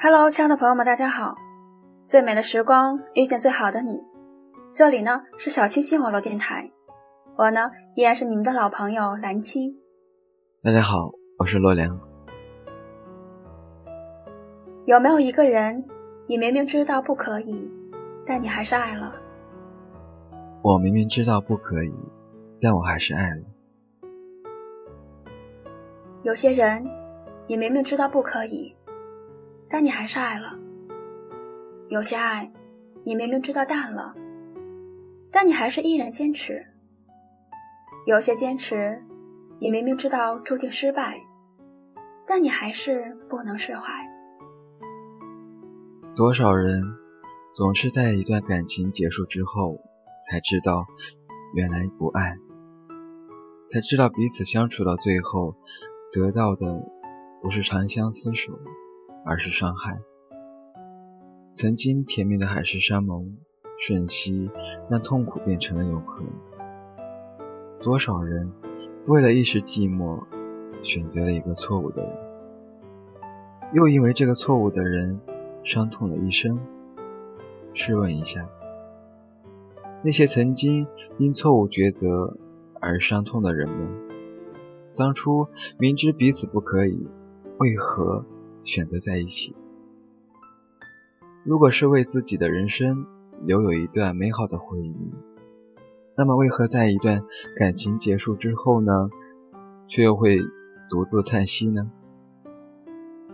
[0.00, 1.34] Hello，亲爱的朋友们，大家好！
[2.04, 4.00] 最美的时光遇见最好的你，
[4.72, 6.70] 这里呢是小清新网络电台，
[7.36, 9.76] 我呢依然是你们的老朋友蓝七。
[10.62, 11.98] 大家好，我是洛良。
[14.86, 15.84] 有没有一个人，
[16.28, 17.68] 你明明知道不可以，
[18.24, 19.12] 但你还是爱了？
[20.62, 21.92] 我明明知道不可以，
[22.62, 23.42] 但我还是爱了。
[26.22, 26.86] 有些人，
[27.48, 28.76] 你明明知道不可以。
[29.70, 30.58] 但你还是爱了，
[31.88, 32.50] 有些爱，
[33.04, 34.14] 你明明知道淡了，
[35.30, 36.54] 但你还是依然坚持；
[38.06, 39.02] 有些坚持，
[39.60, 41.20] 你明明知道注定失败，
[42.26, 43.92] 但你还是不能释怀。
[46.16, 46.82] 多少人
[47.54, 49.78] 总是在一段感情结束之后，
[50.30, 50.86] 才知道
[51.54, 52.38] 原来不爱，
[53.70, 55.56] 才知道彼此相处到最后，
[56.10, 56.82] 得到的
[57.42, 58.58] 不是长相厮守。
[59.24, 59.98] 而是伤害。
[61.54, 63.36] 曾经甜蜜的海誓山盟，
[63.78, 64.50] 瞬息
[64.88, 66.26] 让痛苦变成了永恒。
[67.80, 68.52] 多少人
[69.06, 70.24] 为了一时寂寞，
[70.82, 72.12] 选择了一个错误的人，
[73.74, 75.20] 又因为这个错误的人
[75.64, 76.58] 伤痛了一生。
[77.74, 78.48] 试问一下，
[80.02, 80.86] 那些曾经
[81.18, 82.36] 因错误抉择
[82.80, 83.88] 而伤痛的人们，
[84.96, 85.46] 当初
[85.78, 87.08] 明知彼此不可以，
[87.58, 88.24] 为何？
[88.68, 89.56] 选择在一起，
[91.42, 93.06] 如果是为自己的人生
[93.46, 95.10] 留有一段美好的回忆，
[96.14, 97.24] 那么为何在一段
[97.58, 99.08] 感情结束之后呢，
[99.88, 100.38] 却又会
[100.90, 101.90] 独自叹息呢？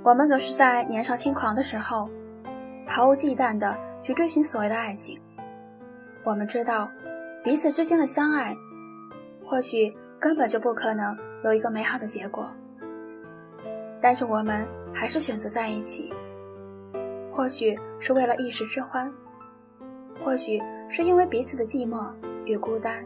[0.05, 2.09] 我们总是在年少轻狂的时候，
[2.87, 5.21] 毫无忌惮的去追寻所谓的爱情。
[6.23, 6.89] 我们知道，
[7.43, 8.55] 彼此之间的相爱，
[9.45, 12.49] 或许根本就不可能有一个美好的结果，
[14.01, 14.65] 但是我们。
[14.95, 16.13] 还是选择在一起，
[17.33, 19.13] 或许是为了一时之欢，
[20.25, 22.09] 或许是因为彼此的寂寞
[22.47, 23.05] 与孤单。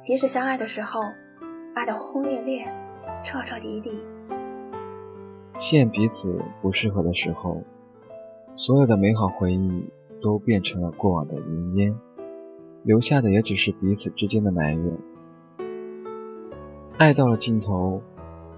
[0.00, 1.00] 即使相爱的时候，
[1.74, 2.64] 爱得轰轰烈烈、
[3.24, 4.00] 彻彻底底，
[5.56, 7.62] 现彼此不适合的时候，
[8.54, 9.84] 所有的美好回忆
[10.22, 11.98] 都变成了过往的云烟，
[12.84, 14.98] 留下的也只是彼此之间的埋怨。
[16.98, 18.00] 爱到了尽头，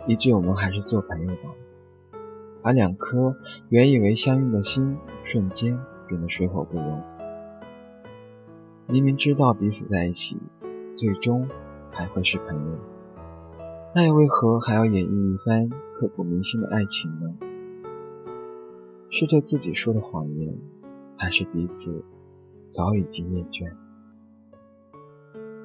[0.06, 1.50] 一句我们还是做朋友吧。
[2.68, 3.34] 把两颗
[3.70, 7.02] 原以为相遇的心瞬间变得水火不容。
[8.86, 10.36] 明明知道彼此在一起，
[10.98, 11.48] 最终
[11.90, 12.78] 还会是朋友，
[13.94, 17.34] 那又为何还要演绎一番刻骨铭心的爱情呢？
[19.12, 20.54] 是对自己说的谎言，
[21.16, 22.04] 还是彼此
[22.70, 23.72] 早已经厌倦？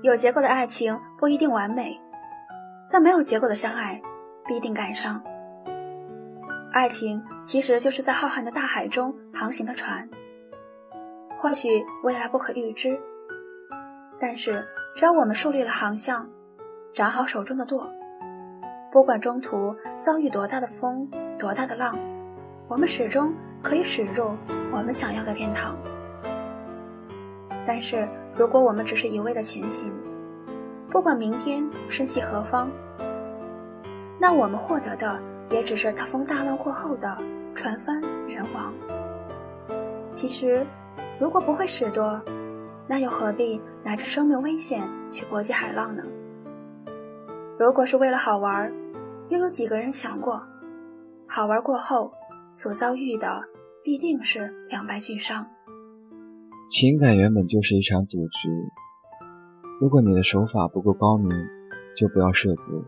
[0.04, 2.00] 有结果的爱情不一定完美，
[2.90, 4.02] 但没有结果的相爱
[4.48, 5.22] 必定感伤。
[6.74, 10.10] 爱情其实就是在浩瀚的大海中航行的船，
[11.38, 13.00] 或许未来不可预知，
[14.20, 16.28] 但是只要我们树立了航向，
[16.92, 17.88] 掌好手中的舵，
[18.92, 21.08] 不管中途遭遇多大的风、
[21.38, 21.96] 多大的浪，
[22.68, 23.32] 我们始终
[23.62, 24.36] 可以驶入
[24.72, 25.78] 我们想要的天堂。
[27.68, 29.94] 但是如果我们只是一味的前行，
[30.90, 32.72] 不管明天身系何方，
[34.20, 35.22] 那我们获得的。
[35.54, 37.16] 也只是大风大浪过后的
[37.54, 38.74] 船翻人亡。
[40.12, 40.66] 其实，
[41.20, 42.20] 如果不会使舵，
[42.88, 44.82] 那又何必拿着生命危险
[45.12, 46.04] 去搏击海浪呢？
[47.60, 48.74] 如果是为了好玩，
[49.30, 50.42] 又有几个人想过，
[51.28, 52.12] 好玩过后
[52.52, 53.44] 所遭遇的
[53.84, 55.46] 必定是两败俱伤？
[56.72, 58.50] 情感原本就是一场赌局，
[59.80, 61.30] 如果你的手法不够高明，
[61.96, 62.84] 就不要涉足，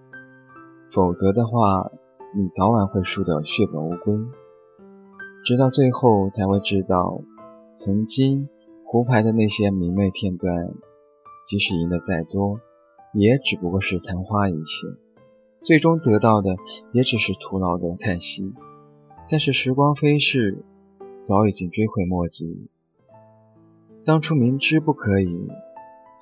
[0.92, 1.92] 否则的话。
[2.38, 4.14] 你早晚会输得血本无归，
[5.46, 7.22] 直到最后才会知道，
[7.78, 8.50] 曾经
[8.84, 10.74] 胡牌的那些明媚片段，
[11.48, 12.60] 即使赢得再多，
[13.14, 14.98] 也只不过是昙花一现，
[15.64, 16.58] 最终得到的
[16.92, 18.54] 也只是徒劳的叹息。
[19.30, 20.66] 但是时光飞逝，
[21.24, 22.68] 早已经追悔莫及。
[24.04, 25.48] 当初明知不可以，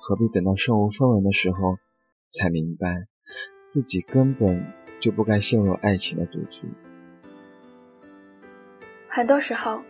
[0.00, 1.74] 何必等到身无分文的时候，
[2.32, 3.08] 才明白
[3.72, 4.83] 自己根本。
[5.04, 6.62] 就不该陷入爱情的赌局。
[9.06, 9.82] 很多时候，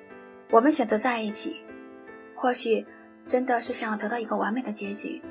[0.50, 1.61] 我们选择在一起，
[2.34, 2.84] 或许
[3.28, 5.22] 真的是想要得到一个完美的结局。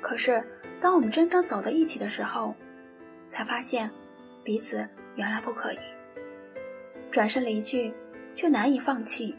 [0.00, 0.42] 可是，
[0.80, 2.54] 当我们真正走到一起的时候，
[3.28, 3.90] 才发现
[4.42, 5.78] 彼此原来不可以。
[7.10, 7.92] 转身离去，
[8.34, 9.34] 却难以放弃；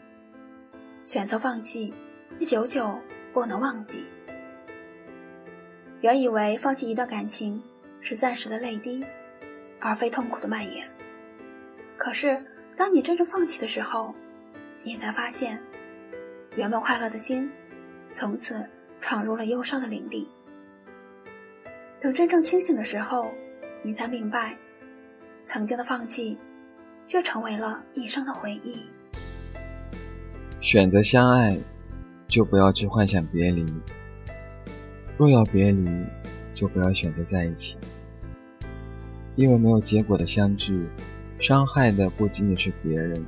[1.02, 1.92] 选择放弃，
[2.38, 2.96] 却久久
[3.32, 4.04] 不能忘记。
[6.00, 7.60] 原以为放弃一段感情
[8.00, 9.04] 是暂时的泪滴。
[9.80, 10.88] 而非痛苦的蔓延。
[11.96, 12.42] 可是，
[12.76, 14.14] 当你真正放弃的时候，
[14.82, 15.60] 你才发现，
[16.56, 17.50] 原本快乐的心，
[18.06, 18.64] 从此
[19.00, 20.28] 闯入了忧伤的领地。
[22.00, 23.32] 等真正清醒的时候，
[23.82, 24.56] 你才明白，
[25.42, 26.38] 曾经的放弃，
[27.08, 28.84] 却成为了一生的回忆。
[30.60, 31.58] 选择相爱，
[32.28, 33.64] 就不要去幻想别离；
[35.16, 35.88] 若要别离，
[36.54, 37.76] 就不要选择在一起。
[39.38, 40.88] 因为没有结果的相聚，
[41.38, 43.24] 伤害的不仅仅是别人，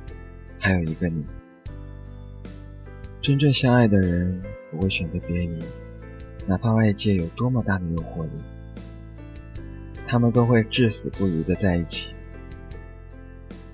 [0.59, 1.23] 还有一个你。
[3.21, 5.63] 真正相爱的人不会选择别离，
[6.45, 8.31] 哪怕外界有多么大的诱惑力。
[10.05, 12.13] 他们都会至死不渝的在一起。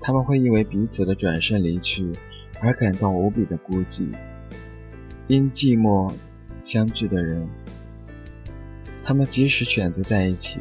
[0.00, 2.12] 他们会因为彼此的转身离去
[2.60, 4.14] 而感到无比的孤寂。
[5.26, 6.14] 因寂寞
[6.62, 7.48] 相聚的人，
[9.02, 10.60] 他们即使选择在一起，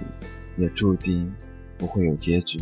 [0.58, 1.32] 也注定
[1.78, 2.60] 不会有结局。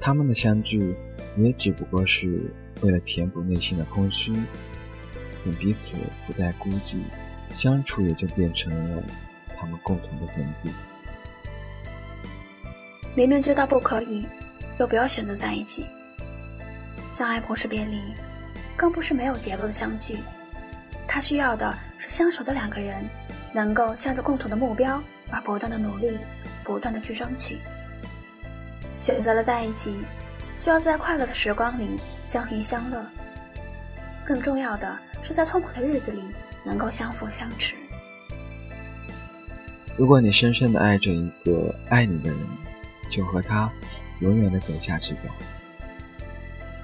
[0.00, 0.94] 他们的相聚
[1.36, 2.50] 也只不过是
[2.80, 4.32] 为了填补内心的空虚。
[5.44, 5.96] 等彼此
[6.26, 6.98] 不再孤寂，
[7.56, 9.02] 相处也就变成了。
[9.58, 10.70] 他们共同的目的。
[13.14, 14.26] 明明知道不可以，
[14.74, 15.86] 就不要选择在一起。
[17.10, 18.00] 相爱不是别离，
[18.76, 20.18] 更不是没有结果的相聚。
[21.06, 23.04] 他需要的是相守的两个人，
[23.52, 26.18] 能够向着共同的目标而不断的努力，
[26.62, 27.58] 不断的去争取。
[28.96, 30.04] 选择了在一起，
[30.58, 33.04] 就要在快乐的时光里相遇相乐。
[34.24, 36.22] 更重要的是，在痛苦的日子里
[36.62, 37.74] 能够相扶相持。
[39.96, 42.38] 如果你深深的爱着一个爱你的人，
[43.10, 43.70] 就和他
[44.20, 45.22] 永远的走下去吧。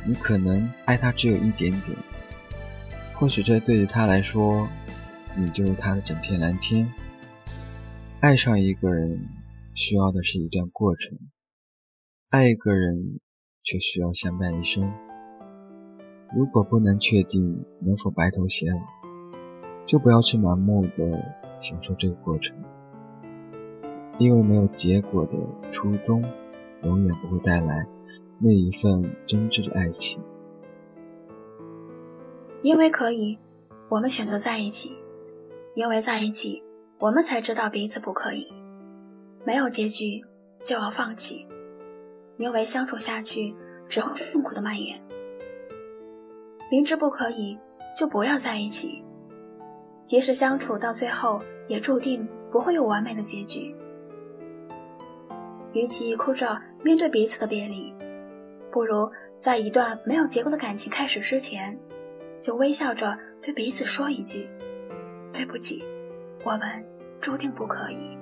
[0.04, 1.96] 你可能爱他只有一点点，
[3.14, 4.68] 或许这对于他来说，
[5.34, 6.90] 你就是他的整片蓝天。
[8.20, 9.28] 爱上一个人
[9.76, 11.16] 需要的是一段过程，
[12.30, 13.20] 爱一个人
[13.62, 14.92] 却需要相伴一生。
[16.34, 18.80] 如果不能确定能否白头偕老，
[19.86, 22.56] 就不要去盲目的享受这个过程。
[24.18, 26.20] 因为没有结果的初衷，
[26.82, 27.86] 永远不会带来
[28.40, 30.20] 那一份真挚的爱情。
[32.62, 33.38] 因为可以，
[33.88, 34.90] 我们选择在一起；
[35.76, 36.64] 因为在一起，
[36.98, 38.52] 我们才知道彼此不可以。
[39.44, 40.22] 没有结局
[40.64, 41.46] 就要放弃，
[42.36, 43.54] 因为相处下去
[43.88, 45.00] 只会痛苦的蔓延。
[46.70, 47.58] 明知不可以，
[47.96, 49.02] 就不要在一起。
[50.02, 53.74] 即使相处到最后，也注定不会有完美的结局。
[55.72, 57.94] 与其哭着面对彼此的别离，
[58.72, 61.78] 不如在一段没有结果的感情开始之前，
[62.38, 64.48] 就微笑着对彼此说一句
[65.32, 65.84] ：“对不起，
[66.44, 66.84] 我们
[67.20, 68.16] 注定不可以。”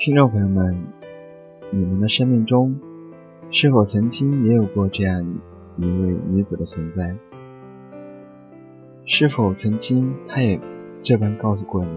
[0.00, 0.82] 听众朋友们，
[1.70, 2.80] 你们的生命中
[3.50, 5.22] 是否曾经也有过这样
[5.76, 7.14] 一位女子的存在？
[9.04, 10.58] 是否曾经她也
[11.02, 11.90] 这般告诉过你，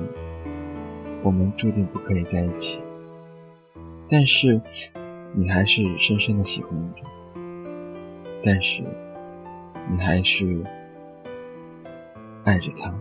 [1.24, 2.82] 我们注定不可以在一起？
[4.10, 4.60] 但是
[5.34, 7.04] 你还是深深的喜欢着，
[8.44, 8.84] 但是
[9.90, 10.62] 你还是
[12.44, 12.94] 爱着她，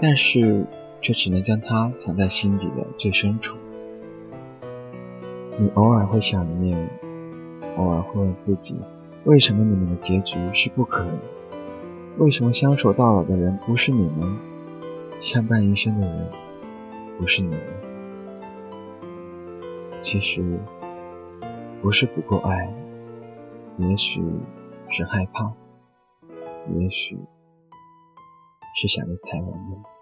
[0.00, 0.66] 但是。
[1.00, 3.56] 却只能将它藏在心底的最深处。
[5.58, 6.88] 你偶尔会想念，
[7.76, 8.76] 偶尔会问自己：
[9.24, 11.18] 为什么你们的结局是不可能？
[12.18, 14.38] 为什么相守到老的人不是你们？
[15.18, 16.28] 相伴一生的人
[17.18, 17.60] 不是你们？
[20.02, 20.58] 其实
[21.82, 22.72] 不是不够爱，
[23.76, 24.22] 也许
[24.88, 25.52] 是害怕，
[26.74, 27.18] 也许
[28.76, 29.99] 是想的太晚了。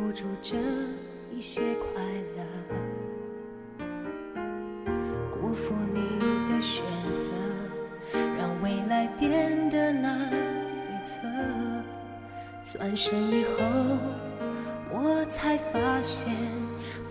[0.00, 0.56] 不住这
[1.30, 2.02] 一些快
[2.34, 3.84] 乐，
[5.30, 6.00] 辜负你
[6.50, 6.82] 的选
[7.16, 7.30] 择，
[8.38, 11.20] 让未来变得难预测。
[12.72, 13.60] 转身以后，
[14.90, 16.34] 我才发现。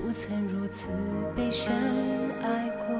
[0.01, 0.89] 不曾如此
[1.35, 1.71] 被深
[2.41, 2.97] 爱过，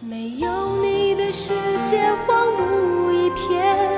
[0.00, 1.54] 没有你的世
[1.88, 3.97] 界荒芜一片，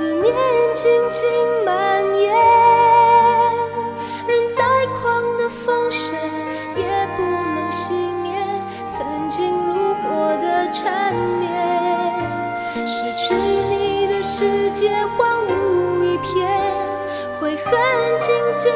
[0.00, 0.34] 思念
[0.74, 1.28] 静静
[1.62, 2.32] 蔓延。
[4.26, 6.14] 任再狂的风雪
[6.74, 7.92] 也不能熄
[8.22, 8.32] 灭
[8.90, 12.16] 曾经如火的缠绵。
[12.86, 13.34] 失去
[13.68, 14.88] 你的世界
[15.18, 16.48] 荒芜一片。
[17.38, 17.74] 悔恨
[18.20, 18.72] 静静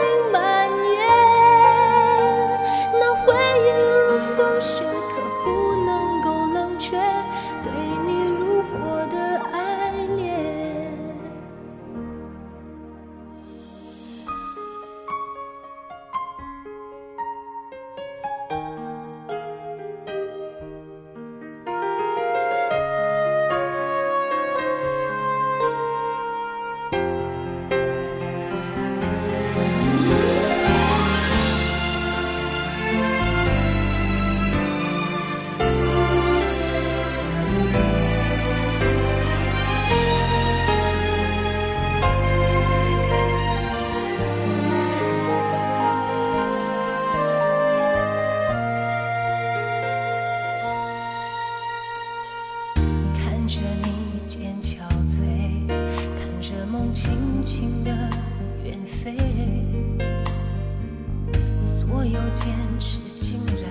[62.34, 63.64] 坚持竟然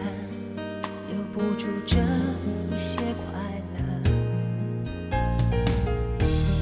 [1.10, 3.24] 留不住这一些快
[3.76, 3.78] 乐，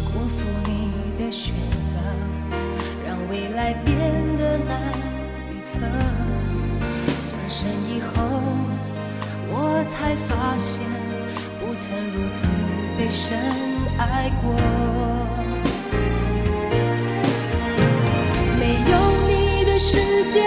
[0.05, 1.53] 辜负你的选
[1.93, 1.93] 择，
[3.07, 3.95] 让未来变
[4.35, 4.71] 得难
[5.51, 5.79] 预测。
[7.29, 8.41] 转身以后，
[9.49, 10.83] 我才发现。
[11.63, 12.49] 不曾如此
[12.97, 13.37] 被深
[13.97, 14.51] 爱过，
[18.59, 18.93] 没有
[19.29, 20.41] 你的世界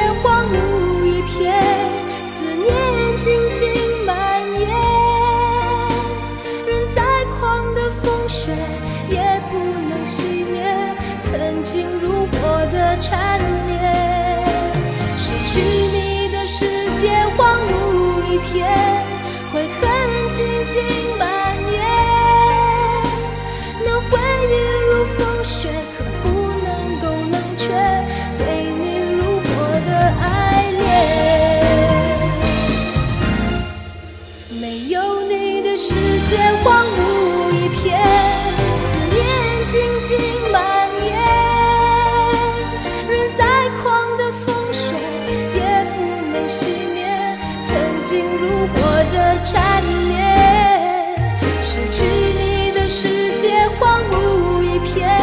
[53.78, 55.20] 荒芜一片，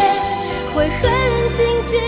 [0.74, 2.00] 悔恨静静